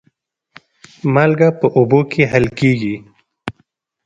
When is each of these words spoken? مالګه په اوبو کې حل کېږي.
مالګه 1.13 1.49
په 1.59 1.67
اوبو 1.77 1.99
کې 2.11 2.23
حل 2.31 2.45
کېږي. 2.59 2.95